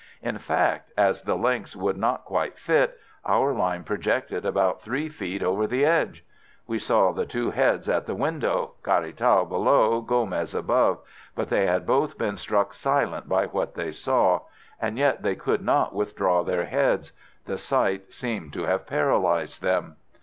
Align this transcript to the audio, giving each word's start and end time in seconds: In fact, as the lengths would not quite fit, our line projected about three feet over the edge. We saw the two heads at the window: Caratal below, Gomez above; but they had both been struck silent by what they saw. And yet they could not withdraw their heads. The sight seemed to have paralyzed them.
In 0.23 0.39
fact, 0.39 0.91
as 0.97 1.21
the 1.21 1.35
lengths 1.35 1.75
would 1.75 1.95
not 1.95 2.25
quite 2.25 2.57
fit, 2.57 2.97
our 3.23 3.53
line 3.53 3.83
projected 3.83 4.47
about 4.47 4.81
three 4.81 5.09
feet 5.09 5.43
over 5.43 5.67
the 5.67 5.85
edge. 5.85 6.25
We 6.65 6.79
saw 6.79 7.11
the 7.11 7.27
two 7.27 7.51
heads 7.51 7.87
at 7.87 8.07
the 8.07 8.15
window: 8.15 8.71
Caratal 8.81 9.45
below, 9.45 10.01
Gomez 10.01 10.55
above; 10.55 10.97
but 11.35 11.49
they 11.49 11.67
had 11.67 11.85
both 11.85 12.17
been 12.17 12.35
struck 12.37 12.73
silent 12.73 13.29
by 13.29 13.45
what 13.45 13.75
they 13.75 13.91
saw. 13.91 14.39
And 14.81 14.97
yet 14.97 15.21
they 15.21 15.35
could 15.35 15.61
not 15.61 15.93
withdraw 15.93 16.41
their 16.43 16.65
heads. 16.65 17.11
The 17.45 17.59
sight 17.59 18.11
seemed 18.11 18.53
to 18.53 18.63
have 18.63 18.87
paralyzed 18.87 19.61
them. 19.61 19.97